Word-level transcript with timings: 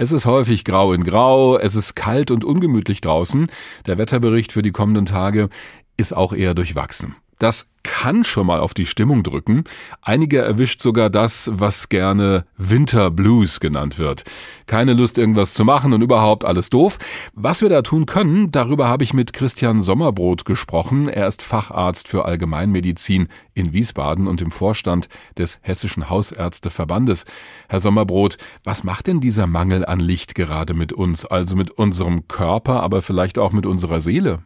Es 0.00 0.12
ist 0.12 0.26
häufig 0.26 0.64
grau 0.64 0.92
in 0.92 1.02
grau, 1.02 1.58
es 1.58 1.74
ist 1.74 1.96
kalt 1.96 2.30
und 2.30 2.44
ungemütlich 2.44 3.00
draußen. 3.00 3.48
Der 3.86 3.98
Wetterbericht 3.98 4.52
für 4.52 4.62
die 4.62 4.70
kommenden 4.70 5.06
Tage 5.06 5.48
ist 5.96 6.14
auch 6.14 6.32
eher 6.32 6.54
durchwachsen. 6.54 7.16
Das 7.38 7.68
kann 7.84 8.24
schon 8.24 8.46
mal 8.46 8.60
auf 8.60 8.74
die 8.74 8.86
Stimmung 8.86 9.22
drücken. 9.22 9.64
Einige 10.02 10.40
erwischt 10.40 10.82
sogar 10.82 11.08
das, 11.08 11.50
was 11.54 11.88
gerne 11.88 12.44
Winter 12.56 13.10
Blues 13.10 13.60
genannt 13.60 13.98
wird. 13.98 14.24
Keine 14.66 14.92
Lust, 14.92 15.16
irgendwas 15.16 15.54
zu 15.54 15.64
machen 15.64 15.92
und 15.92 16.02
überhaupt 16.02 16.44
alles 16.44 16.68
doof. 16.68 16.98
Was 17.32 17.62
wir 17.62 17.68
da 17.68 17.82
tun 17.82 18.06
können, 18.06 18.50
darüber 18.50 18.88
habe 18.88 19.04
ich 19.04 19.14
mit 19.14 19.32
Christian 19.32 19.80
Sommerbrot 19.80 20.44
gesprochen. 20.44 21.08
Er 21.08 21.28
ist 21.28 21.42
Facharzt 21.42 22.08
für 22.08 22.24
Allgemeinmedizin 22.24 23.28
in 23.54 23.72
Wiesbaden 23.72 24.26
und 24.26 24.42
im 24.42 24.50
Vorstand 24.50 25.08
des 25.38 25.58
Hessischen 25.62 26.10
Hausärzteverbandes. 26.10 27.24
Herr 27.68 27.80
Sommerbrot, 27.80 28.36
was 28.64 28.84
macht 28.84 29.06
denn 29.06 29.20
dieser 29.20 29.46
Mangel 29.46 29.86
an 29.86 30.00
Licht 30.00 30.34
gerade 30.34 30.74
mit 30.74 30.92
uns, 30.92 31.24
also 31.24 31.56
mit 31.56 31.70
unserem 31.70 32.28
Körper, 32.28 32.82
aber 32.82 33.00
vielleicht 33.00 33.38
auch 33.38 33.52
mit 33.52 33.64
unserer 33.64 34.00
Seele? 34.00 34.42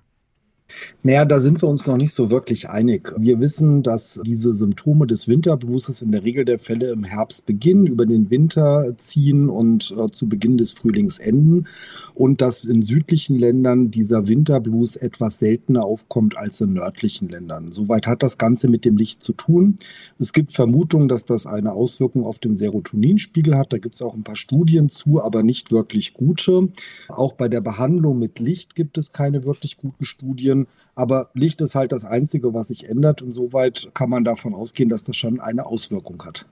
Naja, 1.03 1.25
da 1.25 1.41
sind 1.41 1.63
wir 1.63 1.69
uns 1.69 1.87
noch 1.87 1.97
nicht 1.97 2.13
so 2.13 2.31
wirklich 2.31 2.69
einig. 2.69 3.13
Wir 3.17 3.41
wissen, 3.41 3.83
dass 3.83 4.21
diese 4.25 4.53
Symptome 4.53 5.07
des 5.07 5.27
Winterblueses 5.27 6.03
in 6.03 6.13
der 6.13 6.25
Regel 6.25 6.45
der 6.45 6.59
Fälle 6.59 6.91
im 6.91 7.05
Herbst 7.05 7.47
beginnen, 7.47 7.87
über 7.87 8.07
den 8.07 8.31
Winter 8.31 8.93
ziehen 8.99 9.49
und 9.49 9.95
äh, 9.99 10.09
zu 10.11 10.29
Beginn 10.29 10.59
des 10.59 10.73
Frühlings 10.73 11.19
enden. 11.19 11.67
Und 12.15 12.41
dass 12.41 12.65
in 12.65 12.83
südlichen 12.83 13.37
Ländern 13.37 13.91
dieser 13.91 14.29
Winterblues 14.29 14.97
etwas 14.97 15.39
seltener 15.39 15.85
aufkommt 15.85 16.37
als 16.37 16.61
in 16.61 16.75
nördlichen 16.75 17.29
Ländern. 17.29 17.73
Soweit 17.73 18.07
hat 18.07 18.23
das 18.23 18.39
Ganze 18.39 18.69
mit 18.69 18.85
dem 18.85 18.97
Licht 18.97 19.23
zu 19.23 19.33
tun. 19.33 19.77
Es 20.19 20.33
gibt 20.33 20.53
Vermutungen, 20.53 21.09
dass 21.09 21.25
das 21.25 21.47
eine 21.47 21.73
Auswirkung 21.73 22.25
auf 22.25 22.39
den 22.39 22.57
Serotoninspiegel 22.57 23.57
hat. 23.57 23.73
Da 23.73 23.79
gibt 23.79 23.97
es 23.97 24.03
auch 24.03 24.15
ein 24.15 24.25
paar 24.25 24.37
Studien 24.37 24.89
zu, 24.89 25.23
aber 25.23 25.43
nicht 25.43 25.73
wirklich 25.73 26.15
gute. 26.15 26.69
Auch 27.09 27.33
bei 27.33 27.49
der 27.49 27.61
Behandlung 27.61 28.19
mit 28.19 28.39
Licht 28.39 28.75
gibt 28.75 28.99
es 28.99 29.13
keine 29.13 29.45
wirklich 29.45 29.77
guten 29.77 30.05
Studien. 30.05 30.62
Aber 30.95 31.31
Licht 31.33 31.61
ist 31.63 31.75
halt 31.75 31.93
das 31.93 32.05
Einzige, 32.05 32.53
was 32.53 32.69
sich 32.69 32.89
ändert. 32.89 33.23
Insoweit 33.23 33.91
kann 33.95 34.11
man 34.11 34.25
davon 34.25 34.55
ausgehen, 34.55 34.91
dass 34.91 35.05
das 35.05 35.17
schon 35.17 35.41
eine 35.41 35.65
Auswirkung 35.65 36.23
hat. 36.25 36.45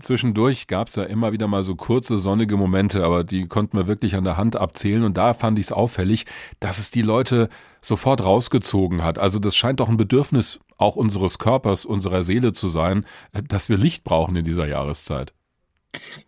Zwischendurch 0.00 0.66
gab 0.66 0.88
es 0.88 0.96
ja 0.96 1.04
immer 1.04 1.32
wieder 1.32 1.46
mal 1.46 1.62
so 1.62 1.76
kurze 1.76 2.18
sonnige 2.18 2.56
Momente, 2.56 3.04
aber 3.04 3.22
die 3.22 3.46
konnten 3.46 3.76
wir 3.76 3.86
wirklich 3.86 4.16
an 4.16 4.24
der 4.24 4.36
Hand 4.36 4.56
abzählen. 4.56 5.04
Und 5.04 5.16
da 5.16 5.32
fand 5.32 5.58
ich 5.60 5.66
es 5.66 5.72
auffällig, 5.72 6.26
dass 6.58 6.78
es 6.78 6.90
die 6.90 7.02
Leute 7.02 7.48
sofort 7.80 8.24
rausgezogen 8.24 9.04
hat. 9.04 9.18
Also 9.20 9.38
das 9.38 9.54
scheint 9.54 9.78
doch 9.78 9.88
ein 9.88 9.96
Bedürfnis 9.96 10.58
auch 10.76 10.96
unseres 10.96 11.38
Körpers, 11.38 11.84
unserer 11.84 12.24
Seele 12.24 12.52
zu 12.52 12.68
sein, 12.68 13.06
dass 13.32 13.68
wir 13.68 13.76
Licht 13.76 14.02
brauchen 14.02 14.34
in 14.34 14.44
dieser 14.44 14.66
Jahreszeit. 14.66 15.32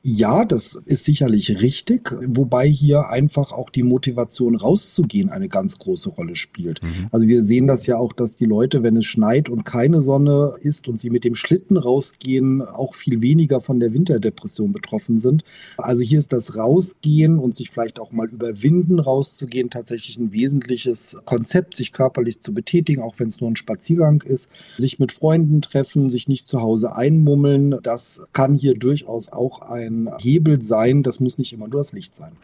Ja, 0.02 0.44
das 0.44 0.78
ist 0.86 1.04
sicherlich 1.04 1.60
richtig, 1.60 2.14
wobei 2.26 2.66
hier 2.66 3.08
einfach 3.08 3.52
auch 3.52 3.70
die 3.70 3.82
Motivation 3.82 4.56
rauszugehen 4.56 5.30
eine 5.30 5.48
ganz 5.48 5.78
große 5.78 6.10
Rolle 6.10 6.36
spielt. 6.36 6.82
Mhm. 6.82 7.08
Also 7.12 7.26
wir 7.26 7.42
sehen 7.42 7.66
das 7.66 7.86
ja 7.86 7.96
auch, 7.96 8.12
dass 8.12 8.34
die 8.34 8.44
Leute, 8.44 8.82
wenn 8.82 8.96
es 8.96 9.04
schneit 9.04 9.48
und 9.48 9.64
keine 9.64 10.02
Sonne 10.02 10.54
ist 10.60 10.88
und 10.88 11.00
sie 11.00 11.10
mit 11.10 11.24
dem 11.24 11.34
Schlitten 11.34 11.76
rausgehen, 11.76 12.62
auch 12.62 12.94
viel 12.94 13.20
weniger 13.20 13.60
von 13.60 13.80
der 13.80 13.92
Winterdepression 13.92 14.72
betroffen 14.72 15.18
sind. 15.18 15.44
Also 15.76 16.02
hier 16.02 16.18
ist 16.18 16.32
das 16.32 16.56
Rausgehen 16.56 17.38
und 17.38 17.54
sich 17.54 17.70
vielleicht 17.70 17.98
auch 17.98 18.12
mal 18.12 18.28
überwinden, 18.28 18.98
rauszugehen, 18.98 19.70
tatsächlich 19.70 20.18
ein 20.18 20.32
wesentliches 20.32 21.18
Konzept, 21.24 21.76
sich 21.76 21.92
körperlich 21.92 22.40
zu 22.40 22.54
betätigen, 22.54 23.02
auch 23.02 23.18
wenn 23.18 23.28
es 23.28 23.40
nur 23.40 23.50
ein 23.50 23.56
Spaziergang 23.56 24.22
ist, 24.22 24.50
sich 24.78 24.98
mit 24.98 25.12
Freunden 25.12 25.62
treffen, 25.62 26.08
sich 26.08 26.28
nicht 26.28 26.46
zu 26.46 26.60
Hause 26.60 26.96
einmummeln. 26.96 27.76
Das 27.82 28.28
kann 28.32 28.54
hier 28.54 28.74
durchaus 28.74 29.30
auch 29.32 29.55
auch 29.56 29.70
ein 29.70 30.10
Hebel 30.18 30.62
sein. 30.62 31.02
Das 31.02 31.20
muss 31.20 31.38
nicht 31.38 31.52
immer 31.52 31.68
nur 31.68 31.80
das 31.80 31.92
Licht 31.92 32.14
sein. 32.14 32.36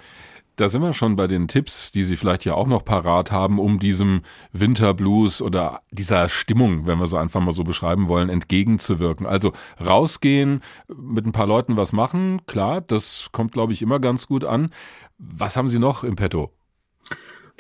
Da 0.57 0.69
sind 0.69 0.83
wir 0.83 0.93
schon 0.93 1.17
bei 1.17 1.27
den 1.27 1.49
Tipps, 1.49 1.93
die 1.93 2.03
Sie 2.03 2.17
vielleicht 2.17 2.45
ja 2.45 2.55
auch 2.55 2.67
noch 2.67 2.85
parat 2.85 3.33
haben, 3.33 3.59
um 3.59 3.79
diesem 3.79 4.21
Winterblues 4.53 5.41
oder 5.41 5.81
dieser 5.91 6.29
Stimmung, 6.29 6.87
wenn 6.87 6.99
wir 6.99 7.07
sie 7.07 7.19
einfach 7.19 7.41
mal 7.41 7.53
so 7.53 7.65
beschreiben 7.65 8.06
wollen, 8.06 8.28
entgegenzuwirken. 8.28 9.27
Also 9.27 9.53
rausgehen, 9.81 10.61
mit 10.95 11.25
ein 11.25 11.33
paar 11.33 11.47
Leuten 11.47 11.78
was 11.78 11.95
machen, 11.95 12.43
klar, 12.45 12.83
das 12.83 13.31
kommt, 13.33 13.53
glaube 13.53 13.72
ich, 13.72 13.81
immer 13.81 13.99
ganz 13.99 14.27
gut 14.27 14.45
an. 14.45 14.69
Was 15.17 15.56
haben 15.56 15.71
Sie 15.71 15.78
noch 15.78 16.05
im 16.05 16.17
Petto? 16.17 16.53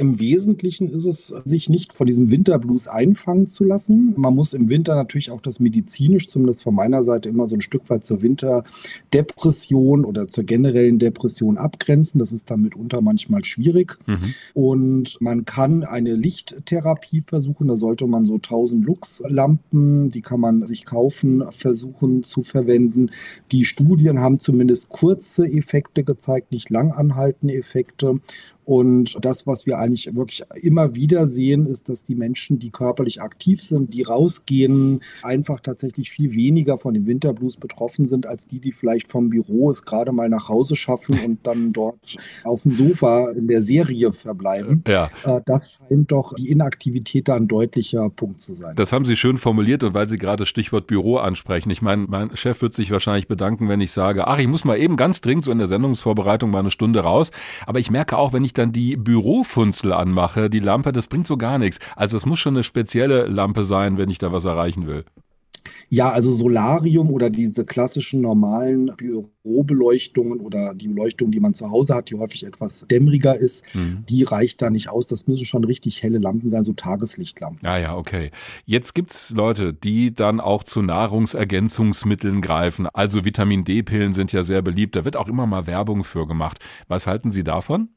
Im 0.02 0.18
Wesentlichen 0.18 0.88
ist 0.88 1.04
es, 1.04 1.28
sich 1.28 1.68
nicht 1.68 1.92
von 1.92 2.08
diesem 2.08 2.28
Winterblues 2.28 2.88
einfangen 2.88 3.46
zu 3.46 3.62
lassen. 3.62 4.14
Man 4.16 4.34
muss 4.34 4.52
im 4.52 4.68
Winter 4.68 4.96
natürlich 4.96 5.30
auch 5.30 5.40
das 5.40 5.60
medizinisch, 5.60 6.26
zumindest 6.26 6.64
von 6.64 6.74
meiner 6.74 7.04
Seite, 7.04 7.28
immer 7.28 7.46
so 7.46 7.54
ein 7.54 7.60
Stück 7.60 7.88
weit 7.88 8.04
zur 8.04 8.20
Winterdepression 8.20 10.04
oder 10.04 10.26
zur 10.26 10.42
generellen 10.42 10.98
Depression 10.98 11.56
abgrenzen. 11.56 12.18
Das 12.18 12.32
ist 12.32 12.50
dann 12.50 12.62
mitunter 12.62 13.00
manchmal 13.00 13.44
schwierig. 13.44 13.96
Mhm. 14.06 14.34
Und 14.54 15.20
man 15.20 15.44
kann 15.44 15.84
eine 15.84 16.16
Lichttherapie 16.16 17.20
versuchen. 17.20 17.68
Da 17.68 17.76
sollte 17.76 18.08
man 18.08 18.24
so 18.24 18.34
1000 18.34 18.84
Lux-Lampen, 18.84 20.10
die 20.10 20.20
kann 20.20 20.40
man 20.40 20.66
sich 20.66 20.84
kaufen, 20.84 21.44
versuchen 21.52 22.24
zu 22.24 22.42
verwenden. 22.42 23.12
Die 23.52 23.64
Studien 23.64 24.18
haben 24.18 24.40
zumindest 24.40 24.88
kurze 24.88 25.46
Effekte 25.46 26.02
gezeigt, 26.02 26.50
nicht 26.50 26.70
langanhaltende 26.70 27.54
Effekte. 27.54 28.20
Und 28.64 29.16
das, 29.24 29.46
was 29.46 29.66
wir 29.66 29.78
eigentlich 29.78 30.14
wirklich 30.14 30.42
immer 30.54 30.94
wieder 30.94 31.26
sehen, 31.26 31.66
ist, 31.66 31.88
dass 31.88 32.04
die 32.04 32.14
Menschen, 32.14 32.58
die 32.58 32.70
körperlich 32.70 33.20
aktiv 33.20 33.60
sind, 33.60 33.92
die 33.92 34.02
rausgehen, 34.02 35.00
einfach 35.22 35.60
tatsächlich 35.60 36.10
viel 36.10 36.32
weniger 36.32 36.78
von 36.78 36.94
dem 36.94 37.06
Winterblues 37.06 37.56
betroffen 37.56 38.04
sind, 38.04 38.26
als 38.26 38.46
die, 38.46 38.60
die 38.60 38.72
vielleicht 38.72 39.08
vom 39.08 39.30
Büro 39.30 39.70
es 39.70 39.84
gerade 39.84 40.12
mal 40.12 40.28
nach 40.28 40.48
Hause 40.48 40.76
schaffen 40.76 41.18
und 41.24 41.46
dann 41.46 41.72
dort 41.72 42.16
auf 42.44 42.62
dem 42.62 42.72
Sofa 42.72 43.30
in 43.32 43.48
der 43.48 43.62
Serie 43.62 44.12
verbleiben. 44.12 44.84
Ja. 44.86 45.10
Äh, 45.24 45.40
das 45.44 45.78
scheint 45.88 46.12
doch 46.12 46.34
die 46.34 46.48
Inaktivität 46.48 47.28
da 47.28 47.36
ein 47.36 47.48
deutlicher 47.48 48.10
Punkt 48.10 48.40
zu 48.40 48.52
sein. 48.52 48.76
Das 48.76 48.92
haben 48.92 49.04
Sie 49.04 49.16
schön 49.16 49.38
formuliert 49.38 49.82
und 49.82 49.94
weil 49.94 50.08
Sie 50.08 50.18
gerade 50.18 50.46
Stichwort 50.46 50.86
Büro 50.86 51.16
ansprechen. 51.16 51.70
Ich 51.70 51.82
meine, 51.82 52.06
mein 52.08 52.36
Chef 52.36 52.62
wird 52.62 52.74
sich 52.74 52.90
wahrscheinlich 52.90 53.28
bedanken, 53.28 53.68
wenn 53.68 53.80
ich 53.80 53.90
sage, 53.90 54.26
ach, 54.26 54.38
ich 54.38 54.46
muss 54.46 54.64
mal 54.64 54.78
eben 54.78 54.96
ganz 54.96 55.20
dringend 55.20 55.44
so 55.44 55.50
in 55.50 55.58
der 55.58 55.68
Sendungsvorbereitung 55.68 56.50
mal 56.50 56.60
eine 56.60 56.70
Stunde 56.70 57.00
raus. 57.00 57.30
Aber 57.66 57.78
ich 57.78 57.90
merke 57.90 58.16
auch, 58.16 58.32
wenn 58.32 58.44
ich 58.44 58.51
ich 58.52 58.54
dann 58.54 58.72
die 58.72 58.96
Bürofunzel 58.96 59.92
anmache, 59.92 60.50
die 60.50 60.60
Lampe, 60.60 60.92
das 60.92 61.08
bringt 61.08 61.26
so 61.26 61.36
gar 61.36 61.58
nichts. 61.58 61.78
Also 61.96 62.16
es 62.16 62.26
muss 62.26 62.38
schon 62.38 62.54
eine 62.54 62.62
spezielle 62.62 63.26
Lampe 63.26 63.64
sein, 63.64 63.96
wenn 63.96 64.10
ich 64.10 64.18
da 64.18 64.32
was 64.32 64.44
erreichen 64.44 64.86
will. 64.86 65.04
Ja, 65.88 66.10
also 66.10 66.32
Solarium 66.32 67.10
oder 67.10 67.30
diese 67.30 67.64
klassischen 67.64 68.20
normalen 68.20 68.90
Bürobeleuchtungen 68.96 70.40
oder 70.40 70.74
die 70.74 70.88
Beleuchtung, 70.88 71.30
die 71.30 71.38
man 71.38 71.54
zu 71.54 71.70
Hause 71.70 71.94
hat, 71.94 72.10
die 72.10 72.14
häufig 72.14 72.44
etwas 72.44 72.86
dämmeriger 72.90 73.36
ist, 73.36 73.62
mhm. 73.74 74.04
die 74.08 74.22
reicht 74.22 74.62
da 74.62 74.70
nicht 74.70 74.88
aus. 74.88 75.06
Das 75.06 75.26
müssen 75.26 75.44
schon 75.44 75.64
richtig 75.64 76.02
helle 76.02 76.18
Lampen 76.18 76.48
sein, 76.48 76.64
so 76.64 76.72
Tageslichtlampen. 76.72 77.66
Ah 77.66 77.78
ja, 77.78 77.96
okay. 77.96 78.30
Jetzt 78.64 78.94
gibt 78.94 79.10
es 79.10 79.30
Leute, 79.30 79.74
die 79.74 80.14
dann 80.14 80.40
auch 80.40 80.64
zu 80.64 80.82
Nahrungsergänzungsmitteln 80.82 82.40
greifen. 82.40 82.88
Also 82.92 83.24
Vitamin 83.24 83.64
D-Pillen 83.64 84.14
sind 84.14 84.32
ja 84.32 84.42
sehr 84.42 84.62
beliebt. 84.62 84.96
Da 84.96 85.04
wird 85.04 85.16
auch 85.16 85.28
immer 85.28 85.46
mal 85.46 85.66
Werbung 85.66 86.04
für 86.04 86.26
gemacht. 86.26 86.58
Was 86.88 87.06
halten 87.06 87.32
Sie 87.32 87.44
davon? 87.44 87.90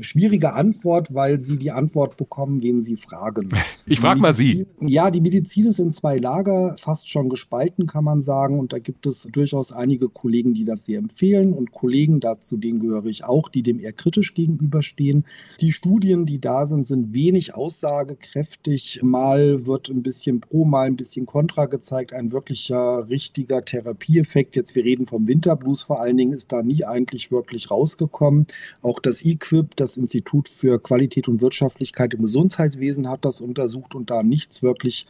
Schwierige 0.00 0.52
Antwort, 0.52 1.12
weil 1.12 1.40
Sie 1.42 1.56
die 1.56 1.72
Antwort 1.72 2.16
bekommen, 2.16 2.62
wen 2.62 2.82
Sie 2.82 2.96
fragen. 2.96 3.50
Ich 3.90 4.00
frage 4.00 4.20
mal 4.20 4.34
Sie. 4.34 4.66
Ja, 4.82 5.10
die 5.10 5.22
Medizin 5.22 5.64
ist 5.64 5.78
in 5.78 5.92
zwei 5.92 6.18
Lager, 6.18 6.76
fast 6.78 7.08
schon 7.08 7.30
gespalten, 7.30 7.86
kann 7.86 8.04
man 8.04 8.20
sagen. 8.20 8.58
Und 8.58 8.74
da 8.74 8.78
gibt 8.78 9.06
es 9.06 9.22
durchaus 9.32 9.72
einige 9.72 10.10
Kollegen, 10.10 10.52
die 10.52 10.66
das 10.66 10.84
sehr 10.84 10.98
empfehlen 10.98 11.54
und 11.54 11.72
Kollegen, 11.72 12.20
dazu 12.20 12.58
denen 12.58 12.80
gehöre 12.80 13.06
ich 13.06 13.24
auch, 13.24 13.48
die 13.48 13.62
dem 13.62 13.80
eher 13.80 13.94
kritisch 13.94 14.34
gegenüberstehen. 14.34 15.24
Die 15.60 15.72
Studien, 15.72 16.26
die 16.26 16.38
da 16.38 16.66
sind, 16.66 16.86
sind 16.86 17.14
wenig 17.14 17.54
aussagekräftig. 17.54 19.00
Mal 19.02 19.64
wird 19.64 19.88
ein 19.88 20.02
bisschen 20.02 20.40
pro, 20.40 20.66
mal 20.66 20.86
ein 20.86 20.96
bisschen 20.96 21.24
kontra 21.24 21.64
gezeigt. 21.64 22.12
Ein 22.12 22.30
wirklicher, 22.30 23.08
richtiger 23.08 23.64
Therapieeffekt, 23.64 24.54
jetzt 24.54 24.74
wir 24.74 24.84
reden 24.84 25.06
vom 25.06 25.26
Winterblues 25.26 25.80
vor 25.80 26.02
allen 26.02 26.18
Dingen, 26.18 26.34
ist 26.34 26.52
da 26.52 26.62
nie 26.62 26.84
eigentlich 26.84 27.30
wirklich 27.30 27.70
rausgekommen. 27.70 28.46
Auch 28.82 29.00
das 29.00 29.24
EQUIP, 29.24 29.47
das 29.76 29.88
das 29.88 29.96
Institut 29.96 30.50
für 30.50 30.78
Qualität 30.78 31.28
und 31.28 31.40
Wirtschaftlichkeit 31.40 32.12
im 32.12 32.20
Gesundheitswesen 32.20 33.08
hat 33.08 33.24
das 33.24 33.40
untersucht 33.40 33.94
und 33.94 34.10
da 34.10 34.22
nichts 34.22 34.62
wirklich 34.62 35.06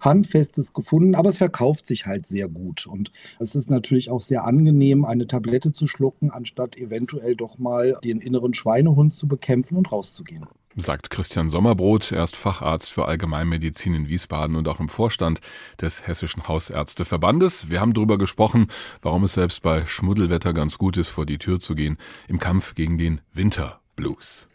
Handfestes 0.00 0.72
gefunden, 0.72 1.14
aber 1.14 1.28
es 1.28 1.36
verkauft 1.36 1.86
sich 1.86 2.06
halt 2.06 2.26
sehr 2.26 2.48
gut. 2.48 2.86
Und 2.86 3.12
es 3.38 3.54
ist 3.54 3.68
natürlich 3.68 4.10
auch 4.10 4.22
sehr 4.22 4.44
angenehm, 4.44 5.04
eine 5.04 5.26
Tablette 5.26 5.72
zu 5.72 5.86
schlucken, 5.86 6.30
anstatt 6.30 6.78
eventuell 6.78 7.36
doch 7.36 7.58
mal 7.58 7.94
den 8.02 8.20
inneren 8.20 8.54
Schweinehund 8.54 9.12
zu 9.12 9.28
bekämpfen 9.28 9.76
und 9.76 9.92
rauszugehen 9.92 10.46
sagt 10.74 11.10
Christian 11.10 11.50
Sommerbrot. 11.50 12.12
Er 12.12 12.24
ist 12.24 12.34
Facharzt 12.34 12.90
für 12.90 13.04
Allgemeinmedizin 13.04 13.92
in 13.92 14.08
Wiesbaden 14.08 14.56
und 14.56 14.66
auch 14.68 14.80
im 14.80 14.88
Vorstand 14.88 15.42
des 15.78 16.06
Hessischen 16.06 16.48
Hausärzteverbandes. 16.48 17.68
Wir 17.68 17.82
haben 17.82 17.92
darüber 17.92 18.16
gesprochen, 18.16 18.68
warum 19.02 19.24
es 19.24 19.34
selbst 19.34 19.60
bei 19.60 19.84
Schmuddelwetter 19.84 20.54
ganz 20.54 20.78
gut 20.78 20.96
ist, 20.96 21.10
vor 21.10 21.26
die 21.26 21.36
Tür 21.36 21.60
zu 21.60 21.74
gehen 21.74 21.98
im 22.26 22.38
Kampf 22.38 22.74
gegen 22.74 22.96
den 22.96 23.20
Winter. 23.34 23.81
Blues. 24.02 24.51